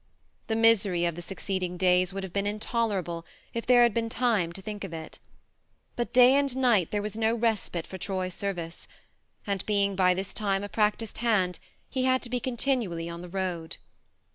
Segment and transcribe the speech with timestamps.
[0.47, 4.51] The misery of the succeeding days would have been intolerable if there had been time
[4.53, 5.19] to think of it.
[5.95, 8.87] But day and night there was no respite for Troy's service;
[9.45, 13.21] and, being by this time a practised hand, he had to be continu ally on
[13.21, 13.77] the road.